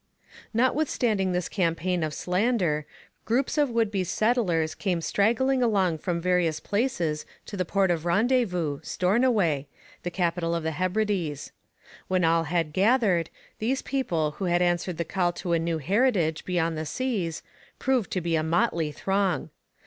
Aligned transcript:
Notwithstanding 0.51 1.31
this 1.31 1.47
campaign 1.47 2.01
of 2.01 2.11
slander, 2.15 2.87
groups 3.23 3.55
of 3.55 3.69
would 3.69 3.91
be 3.91 4.03
settlers 4.03 4.73
came 4.73 4.99
straggling 4.99 5.61
along 5.61 5.99
from 5.99 6.19
various 6.19 6.59
places 6.59 7.23
to 7.45 7.55
the 7.55 7.65
port 7.65 7.91
of 7.91 8.03
rendezvous, 8.03 8.79
Stornoway, 8.81 9.67
the 10.01 10.09
capital 10.09 10.55
of 10.55 10.63
the 10.63 10.71
Hebrides. 10.71 11.51
When 12.07 12.23
all 12.25 12.45
had 12.45 12.73
gathered, 12.73 13.29
these 13.59 13.83
people 13.83 14.31
who 14.31 14.45
had 14.45 14.63
answered 14.63 14.97
the 14.97 15.05
call 15.05 15.33
to 15.33 15.53
a 15.53 15.59
new 15.59 15.77
heritage 15.77 16.45
beyond 16.45 16.79
the 16.79 16.87
seas 16.87 17.43
proved 17.77 18.09
to 18.13 18.21
be 18.21 18.35
a 18.35 18.41
motley 18.41 18.91
throng. 18.91 19.51